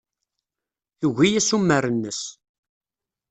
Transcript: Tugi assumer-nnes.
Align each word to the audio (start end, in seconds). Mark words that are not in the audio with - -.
Tugi 0.99 1.29
assumer-nnes. 1.39 2.21